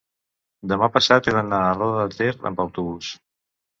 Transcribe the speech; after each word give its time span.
demà 0.71 0.87
passat 0.95 1.29
he 1.31 1.35
d'anar 1.37 1.59
a 1.67 1.77
Roda 1.77 2.07
de 2.15 2.19
Ter 2.23 2.31
amb 2.51 2.65
autobús. 2.67 3.13